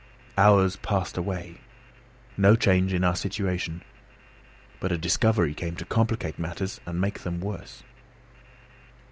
[0.35, 1.57] Hours passed away.
[2.35, 3.83] No change in our situation;
[4.79, 7.83] but a discovery came to complicate matters and make them worse.